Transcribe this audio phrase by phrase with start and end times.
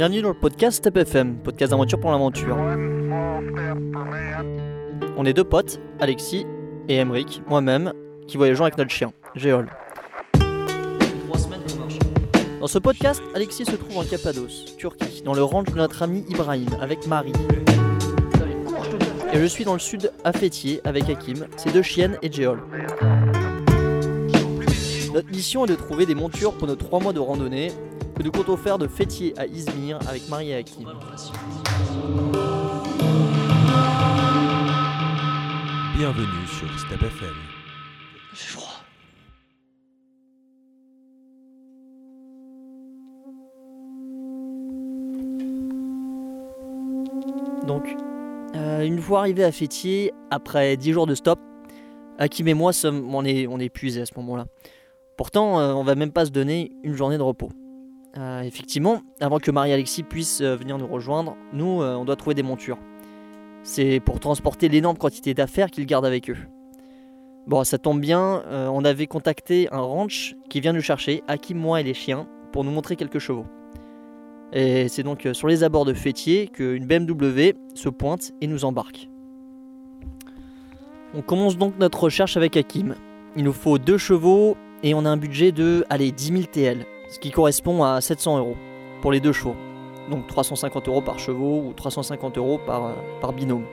[0.00, 2.56] Bienvenue dans le podcast Step FM, podcast d'aventure pour l'aventure.
[5.18, 6.46] On est deux potes, Alexis
[6.88, 7.92] et Emric, moi-même,
[8.26, 9.68] qui voyageons avec notre chien, Géol.
[12.60, 16.24] Dans ce podcast, Alexis se trouve en Cappadoce, Turquie, dans le ranch de notre ami
[16.30, 17.34] Ibrahim, avec Marie.
[19.34, 22.62] Et je suis dans le sud à Fétier, avec Hakim, ses deux chiennes et Géol.
[25.12, 27.70] Notre mission est de trouver des montures pour nos trois mois de randonnée
[28.20, 30.84] que nous comptons faire de Fétier à Izmir avec Marie et Hakim.
[35.96, 37.34] Bienvenue sur Step FM.
[38.34, 38.84] Fait froid.
[47.66, 47.84] Donc,
[48.54, 51.38] euh, une fois arrivé à Fétier, après 10 jours de stop,
[52.18, 54.44] Hakim et moi sommes, on est, on est épuisés à ce moment-là.
[55.16, 57.48] Pourtant, euh, on va même pas se donner une journée de repos.
[58.16, 62.04] Euh, effectivement, avant que Marie et Alexis puissent euh, venir nous rejoindre, nous, euh, on
[62.04, 62.78] doit trouver des montures.
[63.62, 66.36] C'est pour transporter l'énorme quantité d'affaires qu'ils gardent avec eux.
[67.46, 71.80] Bon, ça tombe bien, on avait contacté un ranch qui vient nous chercher, Hakim, moi
[71.80, 73.46] et les chiens, pour nous montrer quelques chevaux.
[74.52, 79.08] Et c'est donc sur les abords de Fétier qu'une BMW se pointe et nous embarque.
[81.14, 82.94] On commence donc notre recherche avec Hakim.
[83.36, 86.86] Il nous faut deux chevaux et on a un budget de, allez, 10 000 TL,
[87.10, 88.56] ce qui correspond à 700 euros
[89.02, 89.56] pour les deux chevaux.
[90.08, 93.64] Donc 350 euros par chevaux ou 350 euros par, euh, par binôme.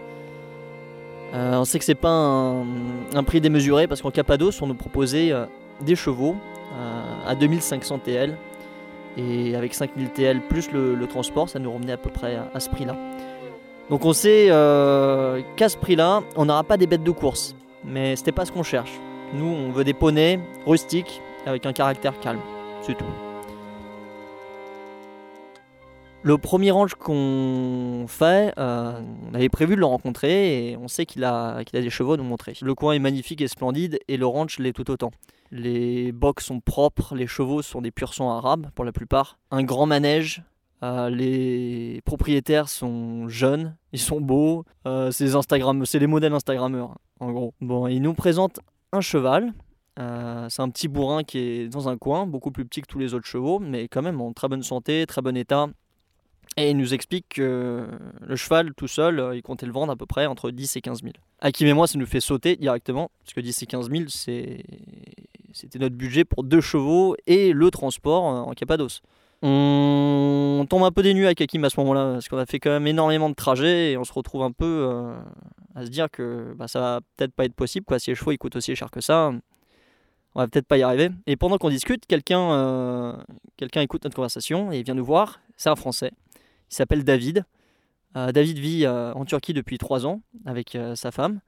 [1.34, 5.32] Euh, on sait que c'est pas un, prix démesuré parce qu'en Cappadoce on nous proposait
[5.32, 5.46] euh,
[5.82, 6.36] des chevaux
[7.26, 8.38] à 2500 TL
[9.18, 12.60] et avec 5000 TL plus le, transport ça nous revenait à peu près à, à
[12.60, 12.96] ce prix là.
[13.90, 14.48] Donc on sait
[15.56, 18.52] qu'à ce prix là on n'aura pas des bêtes de course mais c'était pas ce
[18.52, 18.92] qu'on cherche.
[19.34, 22.42] Nous on veut des poneys rustiques avec un caractère calme,
[22.84, 23.27] c'est tout.
[26.28, 29.00] Le premier ranch qu'on fait, euh,
[29.32, 32.16] on avait prévu de le rencontrer et on sait qu'il a, qu'il a des chevaux
[32.16, 32.54] à nous montrer.
[32.62, 35.12] Le coin est magnifique et splendide et le ranch l'est tout autant.
[35.52, 39.40] Les box sont propres, les chevaux sont des pur sang arabes pour la plupart.
[39.52, 40.44] Un grand manège,
[40.84, 45.30] euh, les propriétaires sont jeunes, ils sont beaux, euh, c'est,
[45.98, 47.54] les modèles Instagrammeurs en gros.
[47.62, 48.60] Bon, ils nous présentent
[48.92, 49.54] un cheval.
[49.96, 53.14] c'est un petit bourrin qui est dans un coin, beaucoup plus petit que tous les
[53.14, 55.70] autres chevaux, mais quand même en très bonne santé, très bon état.
[56.56, 57.88] Et il nous explique que
[58.22, 60.82] le cheval tout seul, euh, il comptait le vendre à peu près entre 10 et
[60.82, 61.14] 15 000.
[61.42, 64.64] Hakim et moi, ça nous fait sauter directement, parce que 10 et 15 000, c'est...
[65.54, 69.02] c'était notre budget pour deux chevaux et le transport euh, en Cappadoce.
[69.44, 72.60] On tombe un peu des nues avec Hakim à ce moment-là, parce qu'on a fait
[72.60, 75.16] quand même énormément de trajets et on se retrouve un peu euh,
[75.76, 78.00] à se dire que bah, ça va peut-être pas être possible, quoi.
[78.00, 79.32] si les chevaux ils coûtent aussi cher que ça,
[80.34, 81.12] on va peut-être pas y arriver.
[81.28, 83.16] Et pendant qu'on discute, quelqu'un
[83.58, 86.12] quelqu'un écoute notre conversation et vient nous voir, c'est un Français.
[86.70, 87.46] Il s'appelle David.
[88.16, 91.40] Euh, David vit euh, en Turquie depuis trois ans avec euh, sa femme.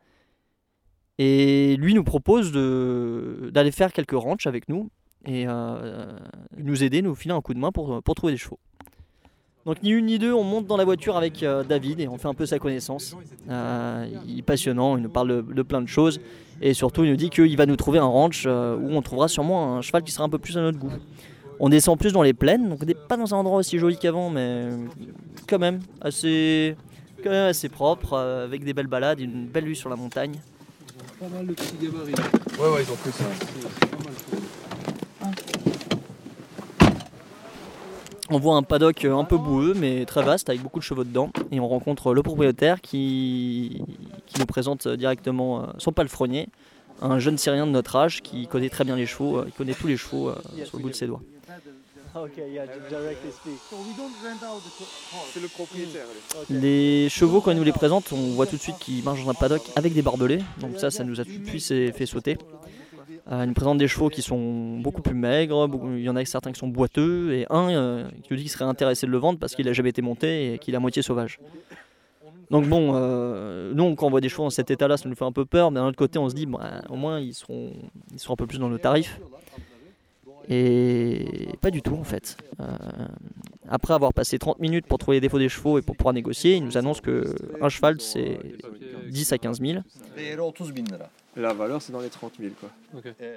[1.18, 4.90] Et lui nous propose d'aller faire quelques ranchs avec nous
[5.26, 5.46] et
[6.58, 8.58] nous aider, nous filer un coup de main pour, trouver des chevaux.
[9.66, 12.30] Donc ni une ni deux, on monte dans la voiture avec David et on fait
[12.30, 13.18] un peu sa connaissance.
[13.50, 16.22] Il est passionnant, il nous parle de, plein de choses
[16.62, 18.50] et surtout il nous dit qu'il va nous trouver un ranch où
[18.90, 20.94] on trouvera sûrement un cheval qui sera un peu plus à notre goût.
[21.62, 23.98] On descend plus dans les plaines, donc on n'est pas dans un endroit aussi joli
[23.98, 24.70] qu'avant, mais
[25.46, 26.78] quand même assez,
[27.22, 30.40] quand même assez propre, euh, avec des belles balades, une belle vue sur la montagne.
[31.20, 32.14] Pas mal de petits gabarits.
[32.60, 33.26] Ouais, ouais, ils ont pris ça.
[33.38, 35.36] C'est pas mal.
[38.32, 41.32] On voit un paddock un peu boueux mais très vaste avec beaucoup de chevaux dedans
[41.52, 43.82] et on rencontre le propriétaire qui,
[44.28, 46.48] qui nous présente directement euh, son palefrenier,
[47.02, 49.74] un jeune Syrien de notre âge qui connaît très bien les chevaux, euh, il connaît
[49.74, 50.32] tous les chevaux
[50.64, 51.22] sur le bout de ses doigts.
[55.34, 56.06] C'est le propriétaire.
[56.50, 59.30] Les chevaux quand il nous les présente, on voit tout de suite qu'ils marchent dans
[59.32, 62.38] un paddock avec des barbelés, donc ça ça nous a tout de suite fait sauter.
[63.32, 66.16] Euh, il nous présente des chevaux qui sont beaucoup plus maigres, beaucoup- il y en
[66.16, 69.12] a certains qui sont boiteux, et un euh, qui nous dit qu'il serait intéressé de
[69.12, 71.40] le vendre parce qu'il n'a jamais été monté et qu'il est à moitié sauvage.
[72.50, 75.26] Donc bon, euh, nous quand on voit des chevaux dans cet état-là, ça nous fait
[75.26, 77.72] un peu peur, mais d'un autre côté on se dit, bah, au moins ils seront,
[78.12, 79.20] ils seront un peu plus dans nos tarifs.
[80.52, 82.36] Et pas du tout en fait.
[82.60, 82.66] Euh,
[83.68, 86.56] après avoir passé 30 minutes pour trouver les défauts des chevaux et pour pouvoir négocier,
[86.56, 88.40] il nous annonce que un cheval c'est
[89.10, 89.80] 10 à 15 000.
[90.18, 91.10] Değeri 30 bin lira.
[91.36, 92.70] La valeur, c'est dans les 30 000, quoi.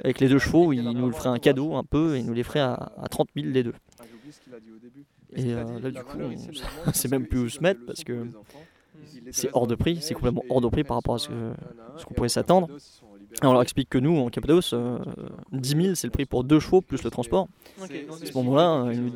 [0.02, 2.32] Avec les deux chevaux, il nous le ferait un cadeau un peu et il nous
[2.32, 3.74] les ferait à, à 30 000 les deux.
[4.00, 4.04] Ah.
[5.36, 8.26] Et euh, là, du coup, on- c'est même plus où se mettre parce que
[9.30, 11.52] c'est hors de prix, c'est complètement hors de prix par rapport à ce que-
[11.98, 12.68] ce qu'on pouvait s'attendre.
[13.42, 14.98] On leur explique que nous, en Cappadoce, euh,
[15.52, 17.48] 10 000 c'est le prix pour deux chevaux plus le transport.
[17.86, 19.12] C'est- À ce moment-là, ils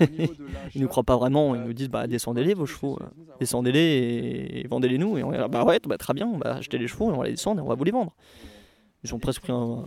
[0.74, 3.06] ils nous croient pas vraiment, ils nous disent bah descendez-les vos chevaux, euh,
[3.40, 5.16] descendez-les et vendez-les nous.
[5.18, 7.14] Et on est là, bah ouais, bah, très bien, on va acheter les chevaux et
[7.14, 8.12] on va les descendre et on va vous les vendre.
[9.04, 9.84] Ils ont presque pris un-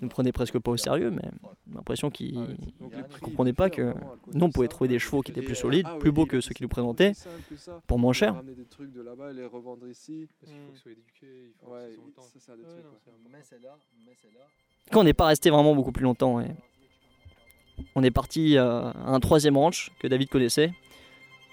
[0.00, 1.22] ils nous prenaient presque pas au sérieux, mais
[1.68, 2.38] j'ai l'impression qu'ils
[2.80, 3.94] Ah comprenaient ils pas que
[4.32, 6.54] nous on pouvait trouver des chevaux qui étaient plus solides, ah plus beaux que ceux
[6.54, 7.12] qui nous présentaient,
[7.86, 8.34] pour moins cher.
[8.34, 8.42] qu'il non.
[14.90, 16.50] Quand on n'est pas resté vraiment beaucoup plus longtemps, et
[17.94, 20.72] on est parti euh, à un troisième ranch que David connaissait.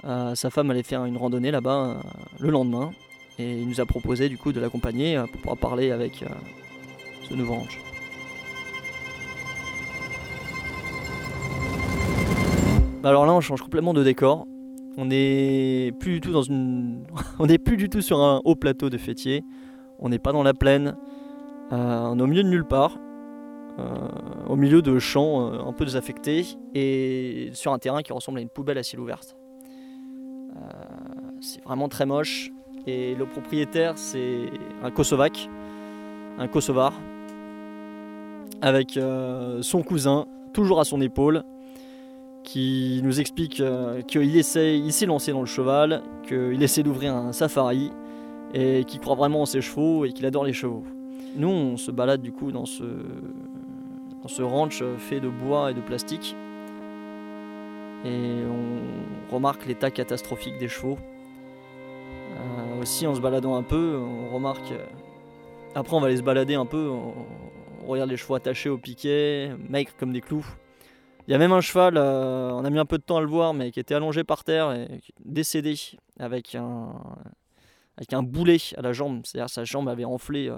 [0.04, 1.96] Euh, sa femme allait faire une randonnée là-bas euh,
[2.40, 2.92] le lendemain.
[3.40, 6.28] Et il nous a proposé du coup de l'accompagner euh, pour pouvoir parler avec euh,
[7.28, 7.80] ce nouveau ranch.
[13.04, 14.48] Alors là, on change complètement de décor.
[14.98, 17.06] On n'est plus du tout dans une,
[17.40, 19.44] on n'est plus du tout sur un haut plateau de fêtier.
[20.00, 20.96] On n'est pas dans la plaine.
[21.72, 22.98] Euh, on est au milieu de nulle part.
[23.80, 23.84] Euh,
[24.50, 28.42] au milieu de champs euh, un peu désaffectés et sur un terrain qui ressemble à
[28.42, 29.20] une poubelle à ciel ouvert.
[30.56, 30.60] Euh,
[31.42, 32.50] c'est vraiment très moche
[32.88, 34.50] et le propriétaire c'est
[34.82, 35.48] un Kosovaque,
[36.40, 36.92] un Kosovar,
[38.64, 39.00] avec
[39.62, 41.44] son cousin toujours à son épaule
[42.48, 47.14] qui nous explique euh, qu'il essaie, il s'est lancé dans le cheval, qu'il essaie d'ouvrir
[47.14, 47.92] un safari
[48.54, 50.86] et qu'il croit vraiment en ses chevaux et qu'il adore les chevaux.
[51.36, 52.86] Nous, on se balade du coup dans ce,
[54.22, 56.38] dans ce ranch fait de bois et de plastique.
[58.06, 60.98] Et on remarque l'état catastrophique des chevaux.
[62.38, 64.72] Euh, aussi, en se baladant un peu, on remarque.
[64.72, 64.86] euh,
[65.76, 66.88] Après, on va aller se balader un peu.
[66.90, 67.14] On,
[67.84, 70.46] on regarde les chevaux attachés au piquet, maigres comme des clous.
[71.28, 73.22] Il y a même un cheval, euh, on a mis un peu de temps à
[73.22, 75.76] le voir, mais qui était allongé par terre et décédé
[76.20, 76.94] avec un,
[77.98, 79.22] avec un boulet à la jambe.
[79.26, 80.58] C'est-à-dire sa jambe avait enflé, euh,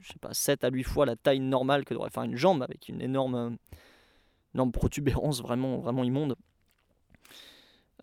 [0.00, 2.62] je sais pas, 7 à 8 fois la taille normale que devrait faire une jambe,
[2.62, 3.50] avec une énorme, euh,
[4.54, 6.36] énorme protubérance vraiment, vraiment immonde.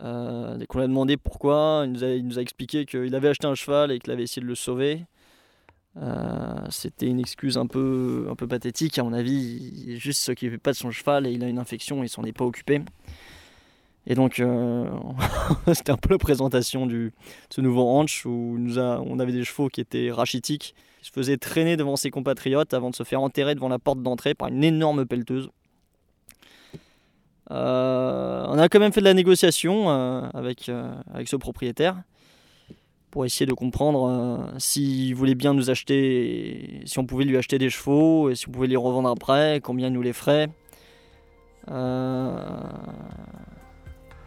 [0.02, 3.54] Euh, dès qu'on lui a demandé pourquoi, il nous a expliqué qu'il avait acheté un
[3.54, 5.04] cheval et qu'il avait essayé de le sauver.
[5.96, 8.98] Euh, C'était une excuse un peu, un peu pathétique.
[8.98, 12.02] À mon avis, il juste s'occupait pas de son cheval et il a une infection
[12.02, 12.80] et il s'en est pas occupé.
[14.06, 14.88] Et donc, euh,
[15.74, 17.12] c'était un peu la présentation du, de
[17.54, 21.12] ce nouveau ranch où nous a, on avait des chevaux qui étaient rachitiques, qui se
[21.12, 24.48] faisaient traîner devant ses compatriotes avant de se faire enterrer devant la porte d'entrée par
[24.48, 25.50] une énorme pelleteuse.
[27.50, 30.70] Euh, on a quand même fait de la négociation avec,
[31.12, 31.96] avec ce propriétaire
[33.10, 37.58] pour essayer de comprendre euh, s'il voulait bien nous acheter, si on pouvait lui acheter
[37.58, 40.48] des chevaux et si on pouvait les revendre après, combien il nous les ferait.
[41.70, 42.60] Euh,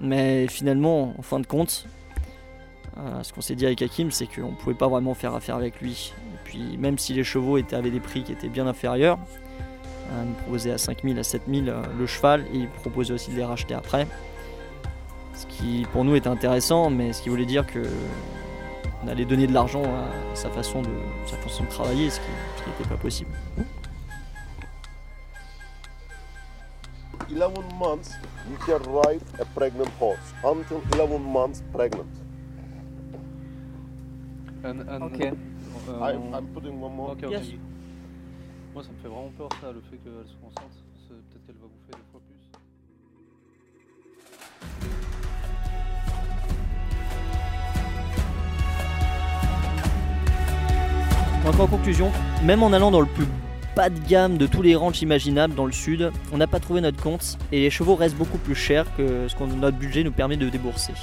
[0.02, 1.88] mais finalement, en fin de compte,
[2.98, 5.56] euh, ce qu'on s'est dit avec Hakim, c'est qu'on ne pouvait pas vraiment faire affaire
[5.56, 6.14] avec lui.
[6.34, 9.18] Et puis, même si les chevaux avaient des prix qui étaient bien inférieurs,
[10.12, 13.32] euh, il nous proposait à 5000, à 7000 euh, le cheval et il proposait aussi
[13.32, 14.08] de les racheter après.
[15.36, 17.80] Ce qui pour nous était intéressant, mais ce qui voulait dire que
[19.04, 20.90] on allait donner de l'argent à sa façon de,
[21.26, 22.26] sa façon de travailler, ce qui
[22.70, 23.32] n'était pas possible.
[27.30, 28.12] 11 months
[28.50, 32.06] you can ride a pregnant horse until 11 months pregnant
[34.63, 35.20] Un- un- Ok.
[35.22, 35.34] euh,
[36.00, 37.32] I, on- i'm putting one more Ok, ok.
[37.32, 37.48] Yes.
[38.74, 40.72] Moi, ça me fait vraiment peur, ça, le fait qu'elle soit enceinte.
[41.10, 42.02] Peut-être qu'elle va bouffer
[51.53, 52.12] Donc en conclusion,
[52.43, 53.27] même en allant dans le plus
[53.75, 56.81] bas de gamme de tous les ranchs imaginables dans le sud, on n'a pas trouvé
[56.81, 60.12] notre compte et les chevaux restent beaucoup plus chers que ce que notre budget nous
[60.12, 60.93] permet de débourser.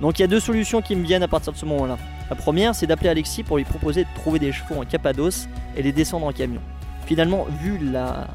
[0.00, 1.96] Donc il y a deux solutions qui me viennent à partir de ce moment-là.
[2.28, 5.82] La première, c'est d'appeler Alexis pour lui proposer de trouver des chevaux en Cappadoce et
[5.82, 6.60] les descendre en camion.
[7.06, 8.26] Finalement, vu la,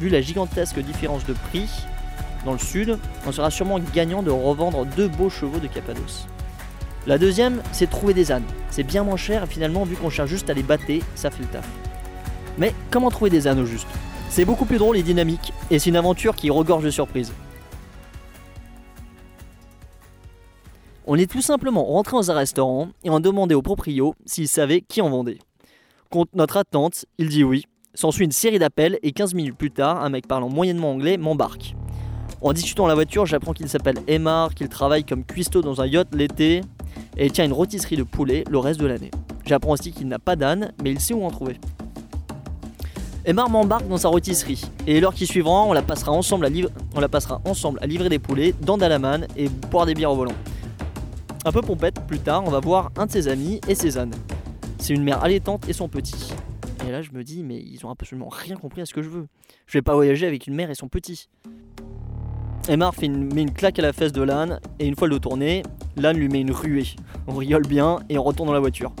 [0.00, 1.68] vu la gigantesque différence de prix
[2.46, 2.96] dans le sud,
[3.26, 6.26] on sera sûrement gagnant de revendre deux beaux chevaux de Cappadoce.
[7.06, 8.44] La deuxième, c'est trouver des ânes.
[8.70, 11.48] C'est bien moins cher finalement, vu qu'on cherche juste à les battre, ça fait le
[11.48, 11.66] taf.
[12.58, 13.88] Mais comment trouver des ânes au juste?
[14.28, 17.32] C'est beaucoup plus drôle et dynamique, et c'est une aventure qui regorge de surprises.
[21.06, 24.46] On est tout simplement rentré dans un restaurant et on a demandé au proprio s'il
[24.46, 25.38] savait qui en vendait.
[26.10, 27.64] Contre notre attente, il dit oui.
[27.94, 31.74] S'ensuit une série d'appels et 15 minutes plus tard, un mec parlant moyennement anglais m'embarque.
[32.42, 35.86] En discutant dans la voiture, j'apprends qu'il s'appelle Emar, qu'il travaille comme cuistot dans un
[35.86, 36.60] yacht l'été
[37.16, 39.10] et il tient une rôtisserie de poulet le reste de l'année.
[39.46, 41.56] J'apprends aussi qu'il n'a pas d'âne, mais il sait où en trouver.
[43.24, 46.48] Emar m'embarque dans sa rôtisserie, et l'heure qui suivra, on la passera ensemble à,
[46.94, 50.16] on la passera ensemble à livrer des poulets dans Dalaman et boire des bières au
[50.16, 50.34] volant.
[51.44, 54.14] Un peu pompette, plus tard, on va voir un de ses amis et ses ânes.
[54.78, 56.32] C'est une mère allaitante et son petit.
[56.86, 59.08] Et là, je me dis, mais ils ont absolument rien compris à ce que je
[59.08, 59.26] veux.
[59.66, 61.28] Je vais pas voyager avec une mère et son petit.
[62.68, 65.14] Emar fait une- met une claque à la fesse de l'âne, et une fois le
[65.14, 65.62] dos tourné,
[65.96, 66.86] l'âne lui met une ruée.
[67.26, 68.92] On rigole bien, et on retourne dans la voiture.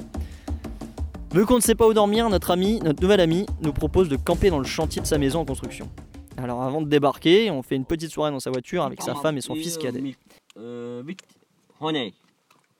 [1.32, 4.16] Vu qu'on ne sait pas où dormir, notre ami, notre nouvel ami, nous propose de
[4.16, 5.88] camper dans le chantier de sa maison en construction.
[6.36, 9.36] Alors avant de débarquer, on fait une petite soirée dans sa voiture avec sa femme
[9.36, 10.02] et son fils cadet.
[10.58, 11.02] Uh,
[11.80, 12.14] honey.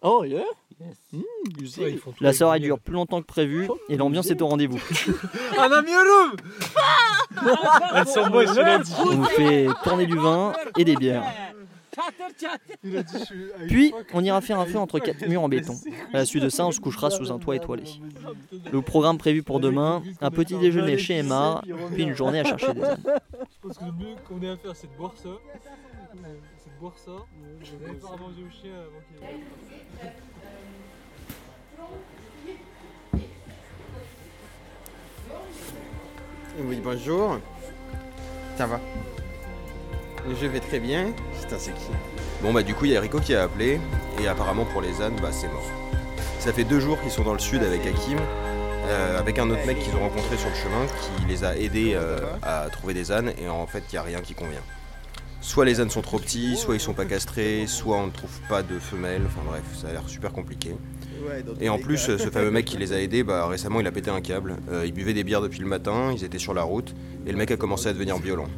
[0.02, 0.42] Oh yeah
[0.80, 1.76] Yes.
[1.78, 4.80] Ouais, tout La soirée du dure plus longtemps que prévu, et l'ambiance est au rendez-vous.
[7.94, 8.94] Elles sont moches, il a dit.
[8.98, 11.24] On nous fait tourner du vin et des bières.
[12.82, 15.74] Je Puis, on ira faire un feu entre quatre murs en béton.
[16.12, 17.84] À la suite de ça, on se couchera sous un toit étoilé.
[18.72, 22.72] Le programme prévu pour demain, un petit déjeuner chez Emma, puis une journée à chercher
[22.74, 23.02] des ânes.
[23.04, 25.28] Je pense que le mieux qu'on ait à faire, c'est de boire ça.
[26.58, 27.10] C'est de boire ça.
[27.10, 30.10] D'aller faire à manger au chien avant qu'il
[36.82, 37.38] Bonjour.
[38.56, 38.80] Ça va
[40.28, 41.12] Je vais très bien.
[41.38, 41.90] Putain, c'est qui
[42.42, 43.78] Bon bah du coup il y a Rico qui a appelé
[44.18, 45.64] et apparemment pour les ânes bah c'est mort.
[46.38, 48.18] Ça fait deux jours qu'ils sont dans le sud avec Hakim,
[48.86, 51.92] euh, avec un autre mec qu'ils ont rencontré sur le chemin qui les a aidés
[51.94, 54.62] euh, à trouver des ânes et en fait il n'y a rien qui convient.
[55.42, 58.40] Soit les ânes sont trop petits, soit ils sont pas castrés, soit on ne trouve
[58.48, 60.74] pas de femelles, enfin bref ça a l'air super compliqué.
[61.60, 64.10] Et en plus ce fameux mec qui les a aidés, bah récemment il a pété
[64.10, 66.94] un câble, Euh, il buvait des bières depuis le matin, ils étaient sur la route
[67.26, 68.48] et le mec a commencé à devenir violent.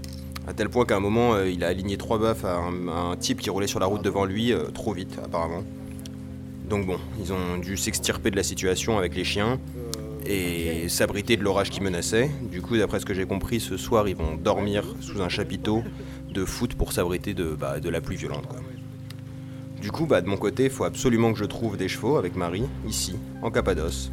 [0.47, 3.01] À tel point qu'à un moment, euh, il a aligné trois baffes à un, à
[3.13, 5.63] un type qui roulait sur la route devant lui, euh, trop vite apparemment.
[6.69, 9.61] Donc bon, ils ont dû s'extirper de la situation avec les chiens
[10.25, 12.31] et s'abriter de l'orage qui menaçait.
[12.51, 15.83] Du coup, d'après ce que j'ai compris, ce soir, ils vont dormir sous un chapiteau
[16.31, 18.47] de foot pour s'abriter de, bah, de la pluie violente.
[18.47, 18.61] Quoi.
[19.83, 22.37] Du coup, bah, de mon côté, il faut absolument que je trouve des chevaux avec
[22.37, 24.13] Marie, ici, en Cappadoce.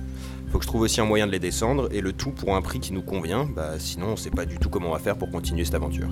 [0.52, 2.62] Faut que je trouve aussi un moyen de les descendre, et le tout pour un
[2.64, 5.16] prix qui nous convient, bah, sinon on sait pas du tout comment on va faire
[5.16, 6.10] pour continuer cette aventure.